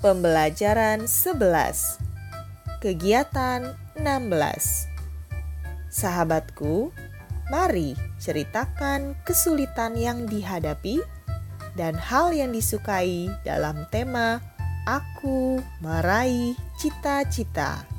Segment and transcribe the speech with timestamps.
[0.00, 4.00] Pembelajaran 11 Kegiatan 16
[5.92, 6.88] Sahabatku,
[7.52, 11.04] mari ceritakan kesulitan yang dihadapi
[11.76, 14.40] dan hal yang disukai dalam tema
[14.88, 17.89] Aku Meraih Cita-Cita.